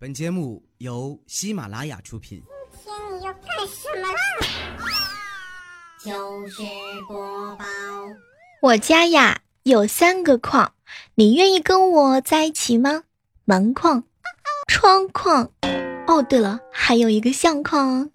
[0.00, 2.40] 本节目由喜马拉雅出品。
[2.84, 4.14] 今天你要干什么啦？
[6.00, 6.62] 就是
[7.08, 7.64] 播报。
[8.62, 10.72] 我家呀有三个矿，
[11.16, 13.02] 你愿意跟我在一起吗？
[13.44, 14.04] 门框、
[14.68, 15.50] 窗框，
[16.06, 18.08] 哦对了，还有一个相框。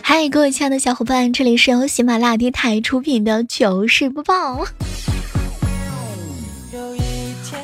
[0.00, 4.64] 嗨，各位亲爱的小伙伴，这里是由喜马拉雅电台出品的糗事播报。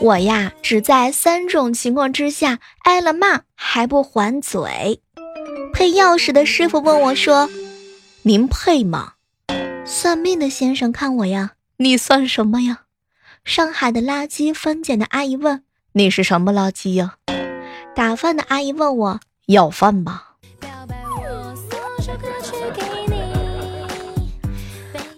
[0.05, 5.01] 我呀，只在三种情况之下挨了骂还不还嘴。
[5.73, 7.49] 配钥匙的师傅问我说
[8.21, 9.15] ：“您配吗？”
[9.87, 12.83] 算命的先生看我呀：“你算什么呀？”
[13.47, 17.15] 上海的垃圾分拣的阿姨问：“你是什么垃圾呀？”
[17.97, 20.23] 打饭的阿姨问我：“要饭吗？”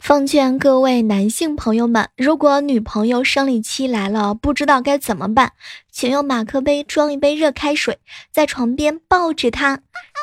[0.06, 5.51] 奉劝各位男性朋友们，如果女朋友生理期来了，不知道该怎么办，
[5.91, 7.98] 请用马克杯装一杯热开水，
[8.30, 9.80] 在床边抱着她，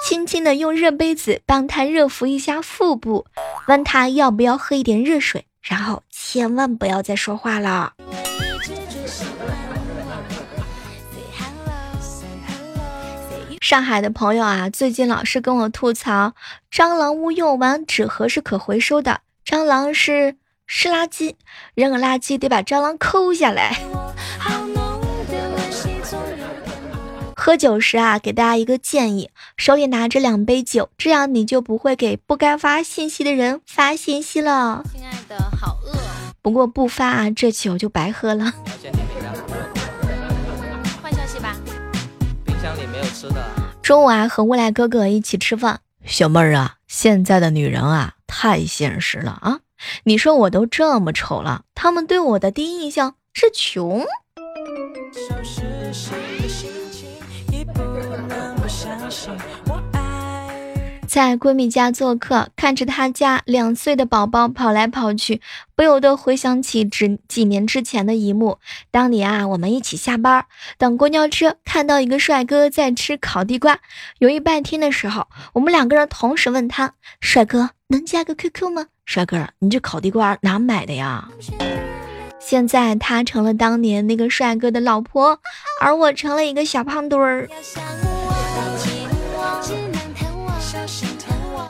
[0.08, 3.26] 轻轻的用热杯子帮她热敷一下腹部，
[3.68, 7.92] 问她要不要喝一点热水，然后千万不要再说话了。
[13.60, 16.36] 上海的朋友啊，最近老是跟我吐槽，
[16.72, 19.20] 蟑螂屋用完纸盒是可回收的。
[19.46, 21.36] 蟑螂是湿垃圾，
[21.76, 23.78] 扔个垃圾得把蟑螂抠下来。
[27.36, 34.82] 喝酒时啊，给大家一个建议，手里拿着两杯酒，这样你就不会给不该发信息的人发信息了。
[34.94, 35.94] 亲爱的，好饿。
[36.42, 38.54] 不过不发啊，这酒就白喝了。
[41.02, 41.58] 换消息吧。
[42.46, 43.44] 冰箱里没有吃的。
[43.82, 45.82] 中午啊，和未来哥哥一起吃饭。
[46.06, 48.14] 小妹儿啊，现在的女人啊。
[48.36, 49.60] 太现实了啊！
[50.06, 54.04] 你说我都这么丑了，他们对我的第一印象是穷。
[61.08, 65.40] 在闺蜜家做客，看着她家两岁的宝宝跑来跑去，
[65.76, 68.58] 不由得回想起只几年之前的一幕。
[68.90, 70.48] 当年啊，我们一起下班，
[70.80, 73.78] 等公交车，看到一个帅哥在吃烤地瓜，
[74.18, 81.30] 犹豫半天的时候，我们两个人同时问他：“帅哥，能加个 QQ 吗？”帅哥，你这烤地瓜哪买的呀？
[82.40, 85.40] 现在他成了当年那个帅哥的老婆，
[85.80, 87.48] 而我成了一个小胖墩儿。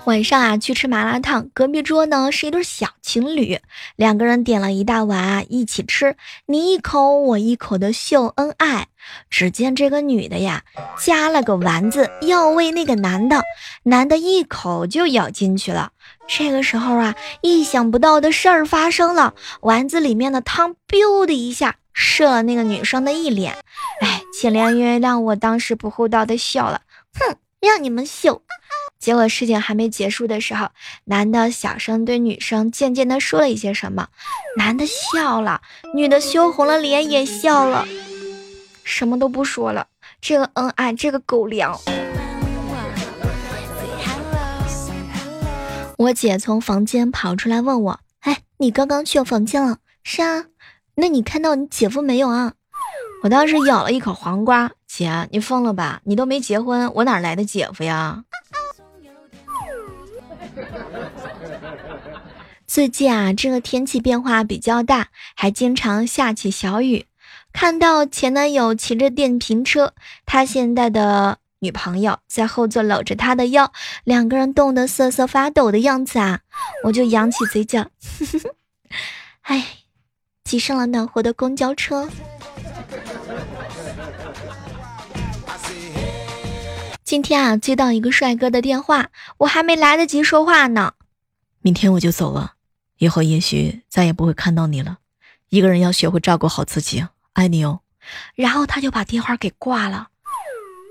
[0.06, 3.59] 晚上啊，去吃麻辣烫，隔壁桌呢是一对小情侣，
[3.96, 8.88] 两个人点了一大碗啊，一起吃，你一口我一口的秀恩爱。
[9.30, 10.63] 只见这个女的呀，
[11.00, 13.42] 夹了个丸子要喂那个男的，
[13.84, 15.92] 男的一口就咬进去了。
[16.28, 23.56] 这个时候啊，意想不到的事儿发生了，丸子里面的汤 biu 的一下射了那个女生的一脸。
[24.02, 26.81] 哎，请原谅我当时不厚道的笑了，
[27.13, 28.42] 哼，让你们秀。
[29.00, 30.70] 结果事情还没结束的时候，
[31.06, 34.08] 男的小声对女生渐渐的说了一些什么，
[34.58, 35.62] 男的笑了，
[35.94, 37.86] 女的羞红了脸也笑了，
[38.84, 39.88] 什么都不说了。
[40.22, 41.78] 这个恩爱，这个狗粮。
[45.98, 50.46] 我姐从房间跑出来问我：“哎，你刚刚去我房间了？”“是啊。
[50.96, 52.54] ”“那你看到你姐夫没有啊？”
[53.24, 56.02] 我当时咬了一口黄瓜，姐，你疯了吧？
[56.04, 58.24] 你都没结婚，我哪来的姐夫呀？
[62.66, 67.06] 最近啊，这个天气变化比较大，还经常下起小雨。
[67.52, 69.94] 看到前男友骑着电瓶车，
[70.25, 73.72] 他现在的女朋友在后座搂着他的腰，
[74.03, 76.42] 两个人冻得瑟瑟发抖的样子啊，
[76.86, 77.88] 我就扬起嘴角，
[79.44, 79.66] 哎，
[80.44, 82.09] 挤上了暖和的公交车。
[87.13, 90.94] 今天啊，接到一个帅哥的电话，我还没来得及说话呢，
[91.62, 92.53] 明天我就走了。
[92.97, 94.97] 以后也许再也不会看到你了。
[95.50, 97.81] 一个人要学会照顾好自己，爱你哦。
[98.33, 100.07] 然后他就把电话给挂了。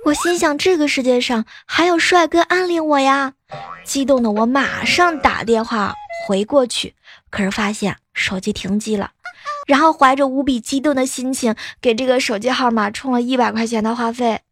[0.05, 3.33] 我心想，这个世界上还有帅哥暗恋我呀！
[3.85, 5.93] 激动的我马上打电话
[6.29, 6.95] 回过去，
[7.31, 9.11] 可是发现手机停机了。
[9.67, 14.43] 然后怀着无比激动的心情，给这个手机号码充了一百块钱的话费。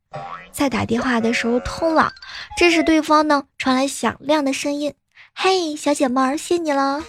[0.50, 2.12] 在打电话的时候通了，
[2.56, 4.94] 这时对方呢传来响亮的声音。
[5.34, 7.00] 嘿，小姐妹儿，谢你了。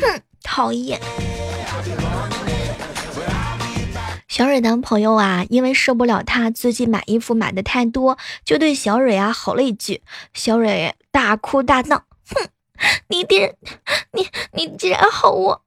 [0.00, 1.00] 哼，讨厌。
[4.26, 10.02] 小蕊男朋友啊，因为受不了他最近买衣服买的太多，就对小蕊啊吼了一句。
[10.34, 12.48] 小蕊大哭大闹，哼，
[13.08, 13.54] 你竟然，
[14.12, 15.62] 你你竟然吼我！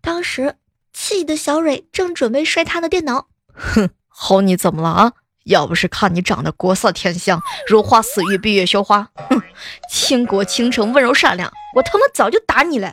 [0.00, 0.54] 当时
[0.92, 5.12] 气的小蕊正准备摔他的电脑，哼，吼你怎么了啊？
[5.44, 9.42] 要不是看你长得国色天香，如花似玉，闭月羞花，哼，
[9.90, 12.92] 倾国倾城，温柔善良，我他妈早就打你了。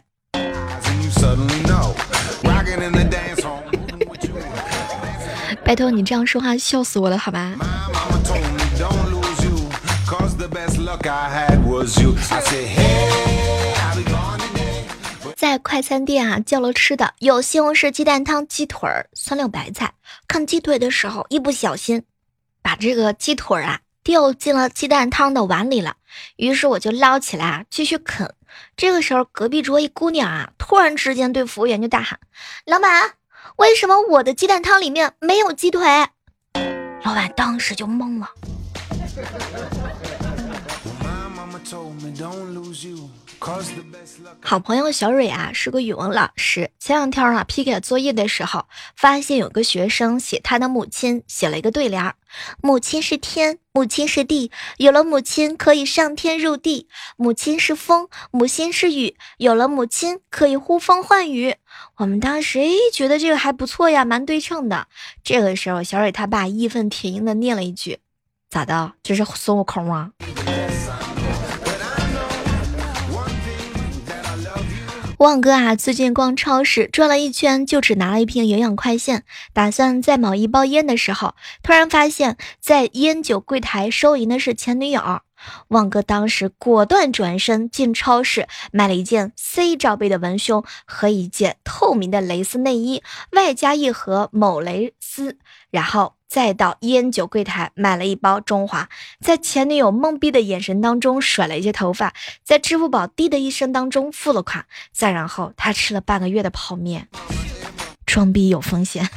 [5.65, 7.53] 拜托你这样说话，笑死我了，好吧？
[15.49, 19.93] 在快餐店啊，叫了吃的，有西红柿鸡蛋汤、鸡腿儿、酸溜白菜。
[20.27, 22.03] 看鸡腿的时候，一不小心
[22.61, 25.95] 把这个鸡腿啊掉进了鸡蛋汤的碗里了，
[26.35, 28.33] 于是我就捞起来啊继续啃。
[28.75, 32.19] 这个时候，隔壁桌一姑娘啊，突然之间对服务员就大喊
[32.67, 33.13] ：“老板，
[33.55, 35.81] 为什么我的鸡蛋汤里面没有鸡腿？”
[37.05, 38.29] 老板当时就懵了。
[44.41, 46.71] 好朋友小蕊啊，是个语文老师。
[46.79, 52.13] 前两天啊，批改作业的时候，发现有个学生写他的母亲，写了一个对联：
[52.61, 61.55] 母亲是天，母亲是地，有了母亲可以上天入地；母亲是风，母亲是雨，有了母亲可以呼风唤雨。
[61.97, 64.87] 我们当时诶觉得这个还不错呀，蛮对称的。
[65.23, 67.99] 这个时候，小蕊他爸义愤填膺的念了一句
[68.49, 68.93] ：“咋的？
[69.03, 70.11] 这是孙悟空啊？”
[75.17, 81.33] 旺哥啊，最近逛超市转了一圈，就只拿了一瓶营养快线，打算再买一包烟的时候，
[81.63, 85.21] 突然发现，在烟酒柜台收银的是前女友。
[85.69, 93.01] 旺哥当时果断转身进超市，买了一件 C 罩杯的文胸和一件透明的蕾丝内衣，
[93.31, 95.37] 外加一盒某蕾丝，
[95.71, 96.13] 然后。
[96.29, 98.89] 再到烟酒柜台买了一包中华，
[99.21, 107.07] 在前女友懵逼的眼神当中甩了一些头发，在支付宝滴的一声当中付了款，再然后他吃了半个月的泡面，
[108.05, 109.09] 装逼有风险。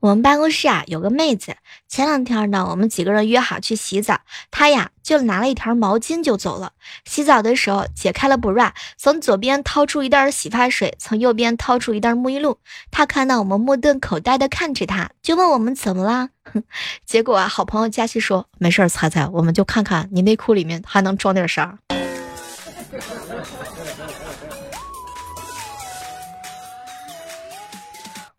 [0.00, 1.56] 我们办公室啊有个妹子，
[1.88, 6.72] 前两天呢，我们几个人约好去洗澡，她呀就拿了一条毛巾就走了。
[7.04, 12.58] 洗澡的时候解开了 bra，从左边掏出一袋洗发水，从右边掏出一袋沐浴露。
[12.92, 16.30] 她看到我们目瞪口呆的看着她，就问我们怎么啦？
[17.04, 21.76] 结果啊，好朋友佳琪说没事儿，彩彩，我们就看看你内裤里面还能装点啥。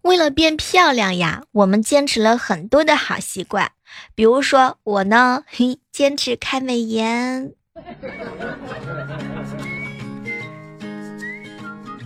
[0.02, 3.72] 为了变漂亮呀，我们坚持了很多的好习惯。
[4.16, 7.54] 比如说我呢，嘿，坚持开美颜。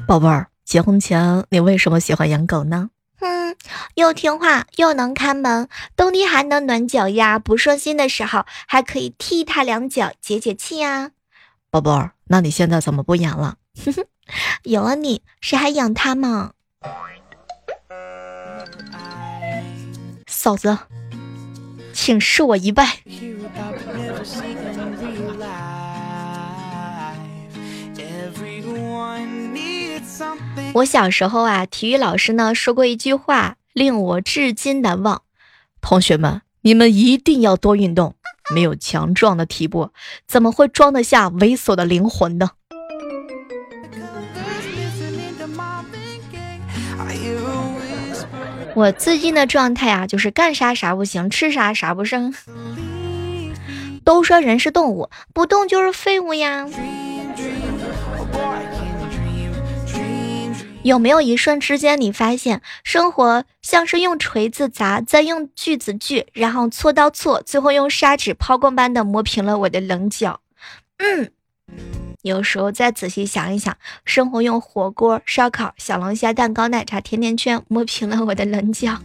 [0.08, 2.90] 宝贝儿，结婚前你为什么喜欢养狗呢？
[3.20, 3.56] 嗯，
[3.96, 11.12] 又听话又能看门，冬天还能暖脚丫，不顺心的时候还可以踢它两脚解解气呀。
[11.70, 13.58] 宝贝儿，那你现在怎么不养了？
[13.86, 14.06] 哼 哼
[14.64, 16.52] 有了你，谁还养它吗？
[20.44, 20.78] 嫂子，
[21.94, 22.98] 请恕我一拜。
[30.74, 35.22] 我小时候啊，体育老师呢说过一句话，令我至今难忘。
[35.80, 38.16] 同学们，你们一定要多运动。
[38.54, 39.94] 没有强壮的体魄，
[40.28, 42.50] 怎么会装得下猥琐的灵魂呢？
[48.76, 52.34] 我最近的状态啊，就是干啥啥不行，吃啥啥不剩。
[54.04, 56.68] 都说人是动物，不动就是废物呀。
[60.82, 70.42] 有没有一瞬之间，你发现生活像是用锤子砸，再用锯子锯，然后锉刀锉，最后用砂纸抛光般的磨平了我的棱角？
[70.98, 71.32] 嗯。
[72.24, 73.76] 有时候再仔细想一想，
[74.06, 78.98] 生活用火锅、烧烤、小龙虾、蛋糕、奶茶、甜甜圈磨平了我的棱角。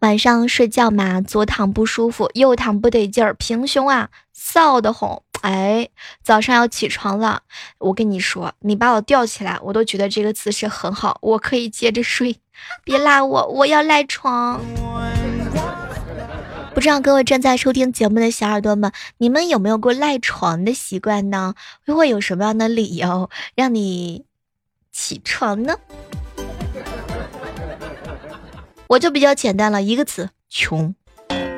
[0.00, 5.22] 晚上睡觉嘛，左躺不舒服，右躺不得劲儿，平胸啊，臊得慌。
[5.42, 5.90] 哎，
[6.24, 7.42] 早上要起床了，
[7.78, 12.36] 我跟你说，你把我吊起来，我都觉得这个姿势很好，我可以接着睡。
[12.82, 14.60] 别拉我，我要赖床。
[16.76, 21.54] 不知道各位正在收听节目的小耳朵们，你们有没有过赖床的习惯呢？
[21.86, 24.26] 又会有什么样的理由让你
[24.92, 25.74] 起床呢？
[28.88, 30.94] 我就比较简单了，一个词：穷，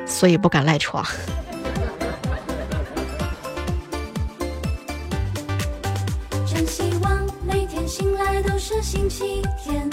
[0.07, 1.05] 所以不敢赖床。
[6.47, 9.89] 真希望每天醒来都是星期天。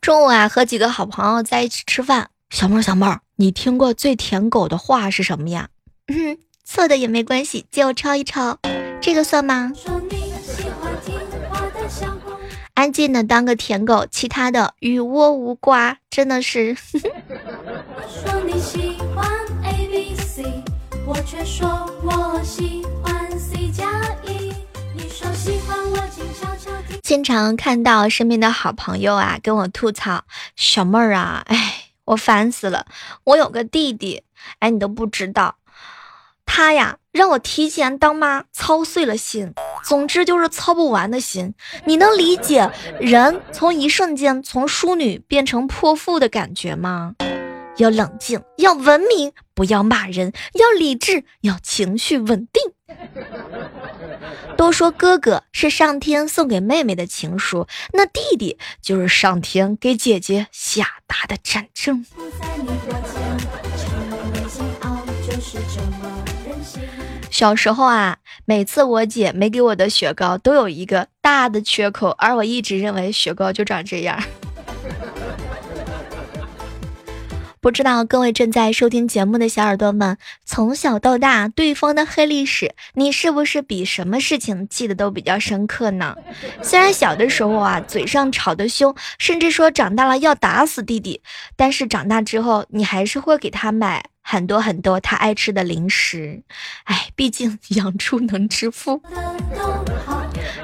[0.00, 2.30] 中午啊，和几个好朋友在一起吃饭。
[2.50, 5.68] 小妹儿，小妹儿，你听过最舔狗的话是什么呀？
[6.08, 8.58] 嗯，错的也没关系，借我抄一抄，
[9.00, 9.72] 这个算吗？
[12.74, 16.76] 安静的当个舔狗，其他的与我无关，真的是。
[27.02, 30.24] 经常看到身边的好朋友啊跟我吐槽，
[30.56, 32.86] 小妹儿啊，哎，我烦死了，
[33.22, 34.24] 我有个弟弟，
[34.58, 35.56] 哎，你都不知道，
[36.44, 39.54] 他呀让我提前当妈，操碎了心。
[39.84, 47.14] 总之就是操不完的心，你能理解人从一瞬间从淑女变成泼妇的感觉吗？
[47.80, 52.62] 要冷静，要文明，不要骂人，要理智，要情绪稳定。
[54.58, 62.04] 都说哥哥是上天送给妹妹的情书，那弟弟就是上天给姐姐下达的战争。
[67.30, 74.22] 小时候啊，每次我姐没给我的雪糕都有一个大的缺口，而我一直认为雪糕就长这样。
[77.62, 86.16] 不知道各位正在收听节目的小耳朵们，从小到大对方的黑历史，你是不是比什么事情记得都比较深刻呢？
[86.62, 91.20] 虽然小的时候啊，嘴上吵得凶，甚至说长大了要打死弟弟，
[91.54, 94.02] 但是长大之后，你还是会给他买。
[94.22, 96.42] 很多很多他爱吃的零食，
[96.84, 99.02] 哎，毕竟养猪能致富。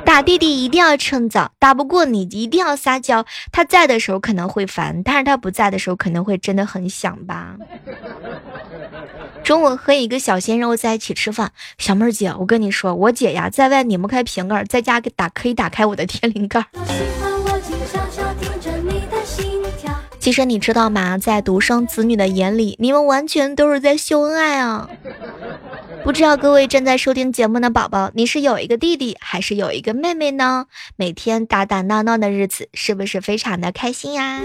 [0.05, 3.25] 打弟弟一定要趁早，打不过你一定要撒娇。
[3.52, 7.57] 他在的时候可能会烦，但是他不在的时候可能会真的很想吧。
[9.43, 16.64] 中午和一个小鲜肉在一起吃饭，小妹儿姐，我跟你说，我姐呀在外拧不开瓶盖，在家给打可以打开我的天灵盖。
[20.26, 21.16] 其实你知道吗？
[21.16, 24.90] 在独生子女的眼里，你们完全都是在秀恩爱啊！
[26.02, 30.66] 不知道各位正在收听节目的宝宝，你是有一个弟弟还是有一个妹妹呢？
[30.97, 34.40] 每天打打闹闹的日子，是不是非常的开心呀？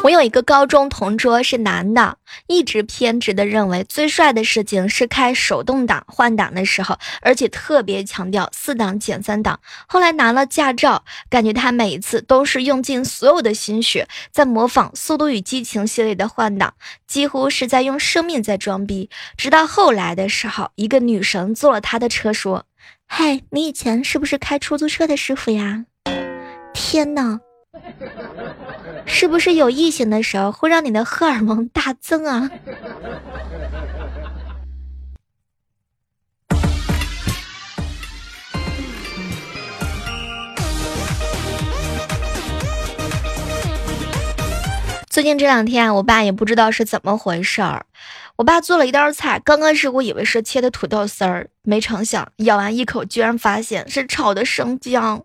[0.00, 9.60] 我有一个高中同桌是男的，一直偏执的认为最帅的事情是开手动挡换挡的时候，而且特别强调四档减三档。
[9.86, 16.74] 后来拿了驾照，感觉他每一次都是用尽所有的心血在模仿《速度与激情》系列的换挡，
[17.06, 19.10] 几乎是在用生命在装逼。
[19.36, 22.64] 直到后来的时候，一个女神坐了他的车，说
[23.06, 25.84] ：“嗨，你以前是不是开出租车的师傅呀？”
[26.72, 27.40] 天哪！
[29.06, 32.50] 是不是有异性的时候会让你的荷尔蒙大增啊？
[45.08, 47.84] 最近这两天，我爸也不知道是怎么回事儿。
[48.36, 55.20] 我爸做了一道菜，刚开始我以为是切的土豆丝儿，没成想咬完一口，居然发现是炒的生姜，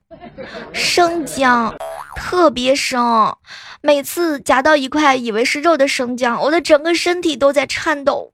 [0.74, 1.72] 生姜
[2.15, 3.38] 特别生，
[3.82, 8.34] 每次夹到一块以为是肉的生姜，我的整个身体都在颤抖。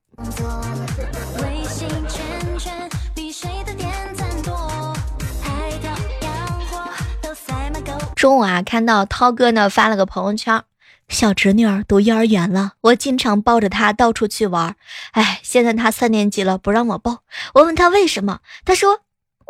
[8.16, 10.64] 中午啊，看到涛哥呢发了个朋友圈。
[11.08, 14.76] 小侄女儿读幼儿园了，我经常抱着她到处去玩。
[15.14, 17.24] 哎，现在她三年级了，不让我抱。
[17.54, 19.00] 我问她为什么，她说：“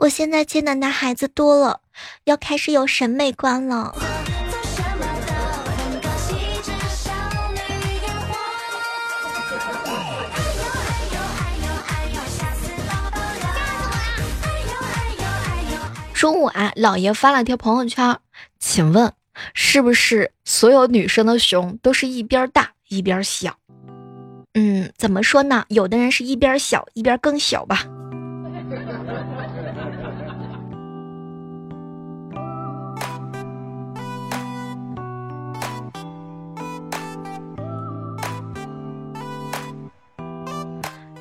[0.02, 1.82] 我现在见的男孩子多了，
[2.24, 3.94] 要开始有审美观了。”
[16.14, 18.18] 中午啊，老爷发了条朋友圈，
[18.60, 19.12] 请问。
[19.54, 23.56] 是不是所有女生的胸都是一边大一边小？
[24.54, 25.64] 嗯，怎么说呢？
[25.70, 27.86] 有的人是一边小一边更小吧。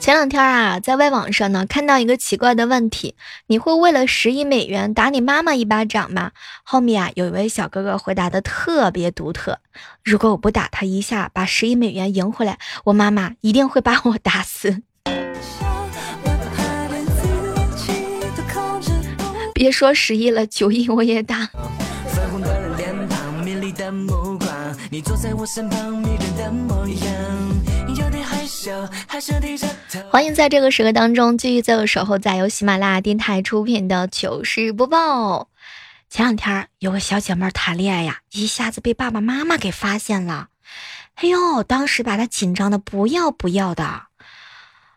[0.09, 3.15] 前两天啊，在外网上呢看到一个奇怪的问题：
[3.49, 6.31] 你会为了十亿美元打你妈妈一巴掌吗？
[6.63, 9.59] 后面啊有一位小哥哥回答的特别独特：
[10.03, 14.81] 如果我不打他一下，把十亿美元赢回来，我妈妈一定会把我打死。
[19.53, 21.51] 别说十亿了，九亿我也打。
[24.91, 27.68] 你坐在我身旁，迷人的模样。
[30.11, 35.49] 欢迎在这个时刻当中继续在我守候在由喜马拉雅电台出品的糗事播报。
[36.11, 40.49] 前两天有个小姐妹谈恋爱呀，一下子被爸爸妈妈给发现了，
[41.15, 44.07] 哎呦，当时把她紧张的不要不要的。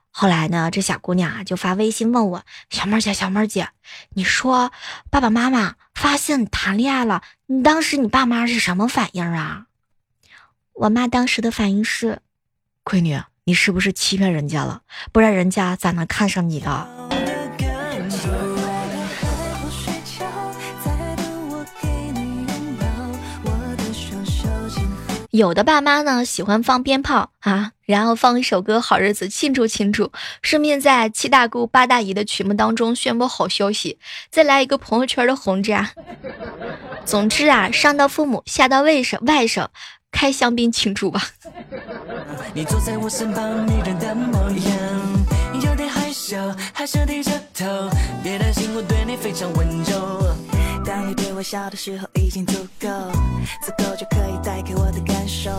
[0.10, 3.70] 后来呢，这小姑娘啊就发微信问我：“小妹姐，小妹姐，
[4.16, 4.72] 你说
[5.10, 9.68] 爸爸妈妈发现你谈恋爱了，你当时你爸妈是什么反应啊？”
[10.74, 12.20] 我妈当时的反应是
[12.84, 14.82] ：“闺女，你是不是欺骗人家了？
[15.12, 16.88] 不然人家咋能看上你的？”
[25.32, 33.98] 有的爸妈呢喜欢放鞭炮啊，然后放一首歌《好日子》庆祝庆祝，顺便在七大姑八大姨的曲目当中宣布好消息，
[34.30, 35.90] 再来一个朋友圈的红炸。
[37.06, 39.68] 总之啊，上到父母，下到外甥外甥，
[40.12, 41.24] 开香槟庆祝吧。
[42.54, 46.38] 你坐在我身旁，迷人的模样，有点害羞，
[46.74, 47.66] 害羞低着头，
[48.22, 50.36] 别担心，我对你非常温柔。
[50.84, 52.90] 当你对我笑的时候，已经足够，
[53.64, 55.52] 足够就可以带给我的感受。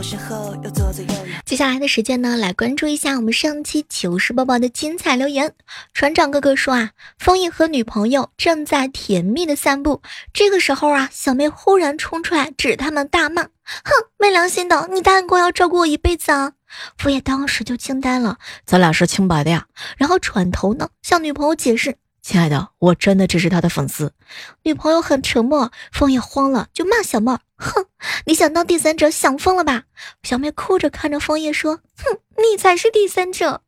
[0.00, 1.32] 你在我身后，又左左右右。
[1.44, 5.52] 接下来的时间呢，来关注一下我们上期糗事播报的精彩留言。
[5.92, 10.00] 船长哥哥说啊，枫叶和女朋友正在甜蜜的散步，
[10.32, 13.42] 这个时候啊，小妹忽然冲出来，指他们大骂
[13.84, 16.52] ：“哼，没良心的，你答应过要照顾我一辈子啊！”
[16.96, 19.66] 枫叶当时就惊呆了，咱俩是清白的呀。
[19.98, 21.96] 然后转头呢，向女朋友解释。
[22.22, 24.12] 亲爱的，我真的只是他的粉丝。
[24.62, 27.86] 女朋友很沉默，枫叶慌了，就骂小妹：“哼，
[28.24, 29.84] 你想当第三者，想疯了吧？”
[30.24, 33.60] 小妹哭着看着枫叶说：“哼，你才是第三者。”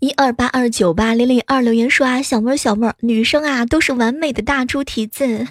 [0.00, 5.46] 一二八二九八零零二留言说啊，小妹儿小妹儿，女生啊都是完美的大猪蹄子。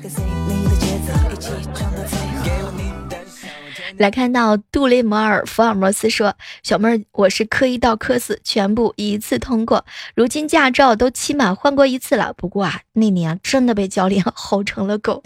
[3.98, 9.86] 来看到杜雷摩尔福尔摩斯说：“小妹儿，我是科一到科四全部一次通过，
[10.16, 12.34] 如今驾照都期满换过一次了。
[12.36, 15.24] 不过啊，那年真的被教练 吼成了狗。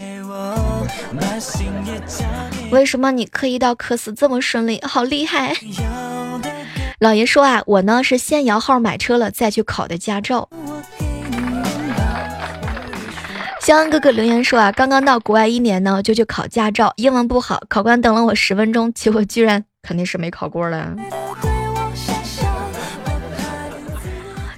[2.71, 4.79] 为什么你科一到科四这么顺利？
[4.83, 5.55] 好厉害！
[6.99, 10.49] 老爷说啊，我呢是先摇号买车了，再去考的驾照。”
[13.69, 20.95] 肖恩哥哥留言说啊，刚刚到国外一年呢，就去考驾照，英文不好，考官等了我十分钟，结果居然肯定是没考过了。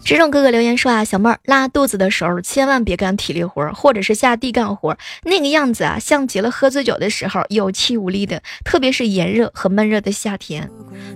[0.06, 10.70] 这种哥哥留言说啊，小妹儿拉肚子的时候千万别干体力活，或者是下地干活，那个样子啊，像极了喝醉酒的时候有气无力的，特别是炎热和闷热的夏天。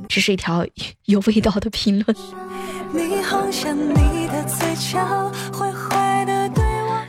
[0.10, 0.68] 这是一条
[1.06, 2.18] 有味道的评论。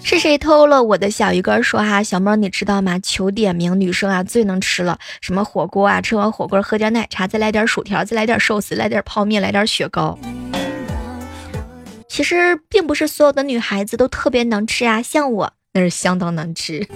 [0.08, 1.60] 是谁偷了我的小鱼干？
[1.60, 2.96] 说哈，小猫你知道吗？
[3.02, 10.16] 求点名，女生啊最能吃了，什么火锅啊，吃完火锅喝点奶茶，再来点薯条，再来点寿司，来点泡面，来点雪糕。
[12.08, 16.86] 其实并不是所有的女孩子都特别能吃啊，像我那是相当能吃。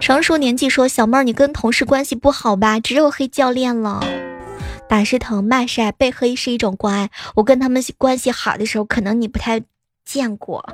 [0.00, 2.80] 成熟年纪说，小妹儿你跟同事关系不好吧？
[2.80, 4.04] 只有黑教练了。
[4.88, 7.10] 打是疼，骂是爱，被黑是一种关爱。
[7.36, 9.62] 我跟他们关系好的时候，可能你不太。
[10.08, 10.64] 见过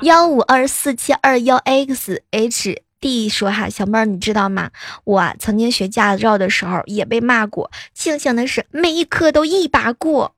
[0.00, 4.70] 幺五二四七二幺 x h d 说哈小妹儿你知道吗？
[5.04, 10.34] 我曾经学驾照的时候也被骂过，庆幸的是每一科都一把过。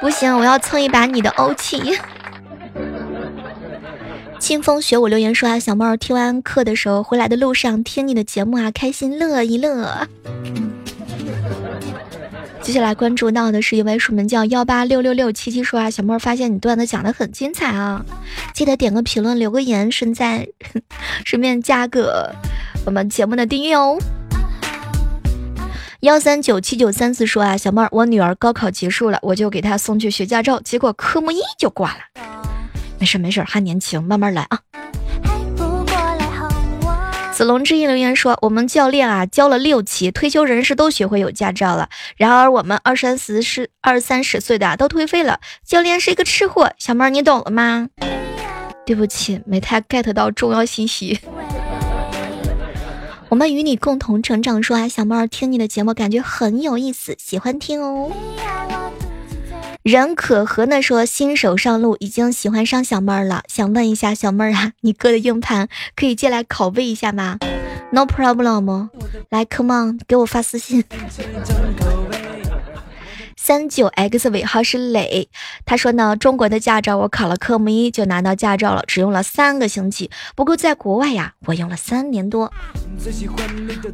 [0.00, 1.98] 不行，我要蹭一把你的欧气。
[4.38, 10.06] 清风学我留言说啊，小妹儿听完课的时候回来的路上听你的节目啊，开心乐一乐。
[12.62, 18.04] 接下来关注到的是一位署名叫幺八六六六七七说啊，小妹儿发现你段子讲的很精彩啊，
[18.54, 20.46] 记得点个评论，留个言，顺在
[21.24, 22.32] 顺便加个
[22.84, 23.98] 我们节目的订阅哦。
[26.00, 32.00] 幺三九七九三四说啊，小妹儿，我女儿高考结束了，我就给她送去学驾照，结果科目一就挂了。
[32.98, 34.60] 没事没事，还年轻，慢慢来啊。
[37.40, 41.88] 子龙之音留言说：“我们教练啊教了六期，退休人士都学会有驾照了。
[42.18, 45.40] 然而我们二三十、是二三十岁的都颓废了。
[45.64, 47.88] 教练是一个吃货，小妹儿你懂了吗？
[48.84, 51.18] 对不起，没太 get 到重要信息。
[53.30, 58.12] 我们与你共同成长，说啊，小妹儿听你的节目感觉很有意思，喜欢听哦。”
[59.82, 67.38] 人可和呢说新手上路，已经喜欢上小妹儿了，想问一下小妹儿啊，你哥的硬盘可以借来拷贝一下吗
[67.90, 68.90] ？No problem，
[69.30, 70.84] 来，Come on，给我发私信。
[73.38, 75.30] 三九 X 尾号是磊，
[75.64, 80.10] 他说呢，中国的驾照我考了科目一就拿到驾照了，只用了三个星期。
[80.36, 82.52] 不过在国外呀，我用了三年多。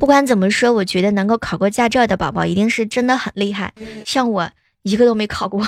[0.00, 3.72] 不管怎么说，我觉得能够考过驾照的宝宝一定是真的很厉害。
[4.04, 4.50] 像我
[4.86, 5.66] 一个都没考过，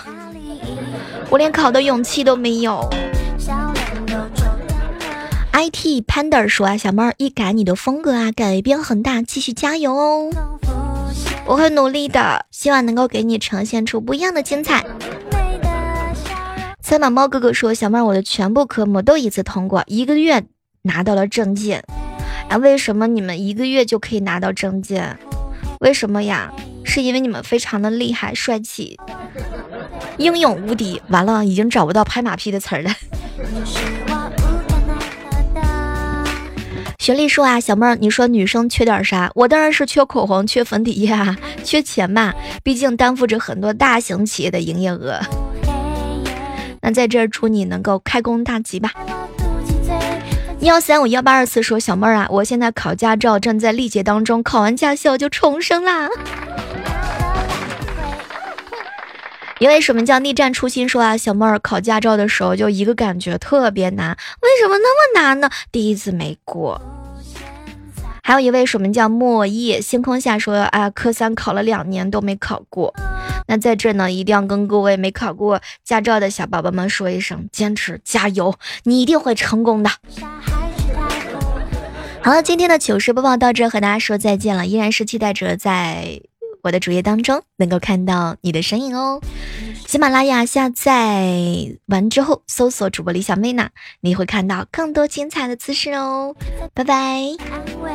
[1.29, 2.89] 我连考的勇气都没有。
[5.53, 10.31] IT Panda 说啊，小妹儿一改你的风格啊，改变很大，继续加油哦！
[11.47, 14.87] 我会努力的，希望能够给你呈现出不一样的精彩。
[16.81, 20.45] 三马猫哥哥说，小妹儿我的全部科目都一次通过，一个月
[20.83, 21.83] 拿到了证件。
[22.49, 25.19] 哎，为什么你们一个月就可以拿到证件？
[25.81, 26.53] 为什么呀？
[26.89, 28.99] 是因为你们非常的厉害、帅气、
[30.17, 31.01] 英勇无敌。
[31.09, 32.91] 完了，已经找不到拍马屁的词儿了。
[36.99, 39.31] 学历说啊，小妹儿，你说女生缺点啥？
[39.35, 45.21] 我当然是缺口红、缺粉底液啊， 缺钱吧，毕竟担负着很多大型企业的营业额。
[46.81, 48.93] 那在这儿祝你能够开工大吉吧。
[50.61, 56.09] 幺三五幺八二四说，小妹儿啊，我现在考驾照正在历劫当中，考完驾校就重生啦。
[59.61, 65.49] 一位署名叫逆战初心说啊，小妹儿考驾照的时候就一个感觉特别难，为什么那么难呢？
[65.71, 66.81] 第一次没过。
[68.25, 72.93] 还有一位署名叫莫叶星空下说啊，科三考了两年都没考过。
[73.47, 79.91] 那在这呢，一定要跟各位没考过驾照的小宝宝们说一声，坚持加油，你一定会成功的。
[82.23, 86.21] 好了，今天的糗事播报到这，和大家说再见了，依然是期待着在。
[86.65, 89.21] 我的主页当中能够看到你的身影哦。
[89.87, 91.33] 喜马拉雅下载
[91.87, 96.35] 完之后，搜索主播李小妹呢，你会看到更多精彩的姿势哦。
[96.75, 96.95] 拜拜。
[96.95, 97.93] 安慰